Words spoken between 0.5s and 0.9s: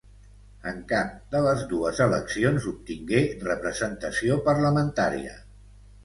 En